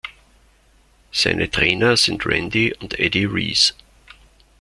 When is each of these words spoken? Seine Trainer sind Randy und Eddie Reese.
Seine 1.11 1.51
Trainer 1.51 1.95
sind 1.95 2.25
Randy 2.25 2.73
und 2.79 2.97
Eddie 2.97 3.25
Reese. 3.25 3.73